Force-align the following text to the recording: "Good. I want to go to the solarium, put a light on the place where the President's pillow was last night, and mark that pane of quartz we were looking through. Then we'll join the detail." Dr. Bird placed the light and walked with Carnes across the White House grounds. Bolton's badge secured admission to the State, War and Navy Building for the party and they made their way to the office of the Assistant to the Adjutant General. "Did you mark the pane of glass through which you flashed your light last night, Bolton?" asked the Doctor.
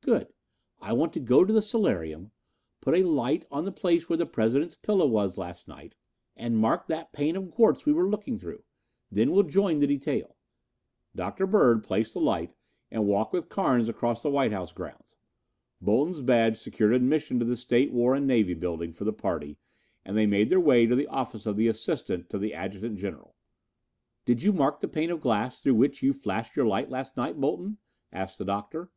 "Good. 0.00 0.26
I 0.80 0.92
want 0.94 1.12
to 1.12 1.20
go 1.20 1.44
to 1.44 1.52
the 1.52 1.62
solarium, 1.62 2.32
put 2.80 2.96
a 2.96 3.04
light 3.08 3.46
on 3.52 3.64
the 3.64 3.70
place 3.70 4.08
where 4.08 4.16
the 4.16 4.26
President's 4.26 4.74
pillow 4.74 5.06
was 5.06 5.38
last 5.38 5.68
night, 5.68 5.94
and 6.34 6.58
mark 6.58 6.88
that 6.88 7.12
pane 7.12 7.36
of 7.36 7.52
quartz 7.52 7.86
we 7.86 7.92
were 7.92 8.08
looking 8.10 8.36
through. 8.36 8.64
Then 9.12 9.30
we'll 9.30 9.44
join 9.44 9.78
the 9.78 9.86
detail." 9.86 10.34
Dr. 11.14 11.46
Bird 11.46 11.84
placed 11.84 12.14
the 12.14 12.20
light 12.20 12.52
and 12.90 13.06
walked 13.06 13.32
with 13.32 13.48
Carnes 13.48 13.88
across 13.88 14.24
the 14.24 14.28
White 14.28 14.50
House 14.50 14.72
grounds. 14.72 15.14
Bolton's 15.80 16.20
badge 16.20 16.58
secured 16.58 16.92
admission 16.92 17.38
to 17.38 17.44
the 17.44 17.56
State, 17.56 17.92
War 17.92 18.16
and 18.16 18.26
Navy 18.26 18.54
Building 18.54 18.92
for 18.92 19.04
the 19.04 19.12
party 19.12 19.56
and 20.04 20.16
they 20.16 20.26
made 20.26 20.48
their 20.48 20.58
way 20.58 20.86
to 20.86 20.96
the 20.96 21.06
office 21.06 21.46
of 21.46 21.56
the 21.56 21.68
Assistant 21.68 22.28
to 22.30 22.38
the 22.38 22.52
Adjutant 22.54 22.98
General. 22.98 23.36
"Did 24.24 24.42
you 24.42 24.52
mark 24.52 24.80
the 24.80 24.88
pane 24.88 25.12
of 25.12 25.20
glass 25.20 25.60
through 25.60 25.74
which 25.76 26.02
you 26.02 26.12
flashed 26.12 26.56
your 26.56 26.66
light 26.66 26.90
last 26.90 27.16
night, 27.16 27.38
Bolton?" 27.40 27.78
asked 28.12 28.38
the 28.38 28.44
Doctor. 28.44 28.90